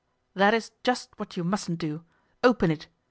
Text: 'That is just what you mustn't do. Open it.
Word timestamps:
'That 0.33 0.55
is 0.55 0.71
just 0.83 1.09
what 1.19 1.37
you 1.37 1.43
mustn't 1.43 1.77
do. 1.77 2.03
Open 2.43 2.71
it. 2.71 2.87